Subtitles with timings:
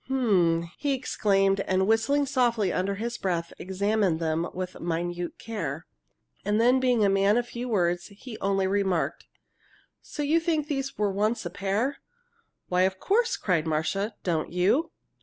[0.05, 5.85] "H'm!" he exclaimed, and, whistling softly under his breath, examined them with minute care.
[6.43, 9.25] And then, being a man of few words, he only remarked:
[10.01, 11.97] "So you think these were once a pair?"
[12.67, 14.15] "Why, of course!" cried Marcia.
[14.23, 14.89] "Don't you?"